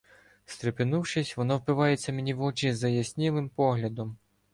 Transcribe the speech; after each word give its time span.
Стрепенувшись, 0.45 1.37
вона 1.37 1.55
впивається 1.55 2.11
мені 2.13 2.33
в 2.33 2.41
очі 2.41 2.73
заяснілим 2.73 3.49
поглядом. 3.49 4.17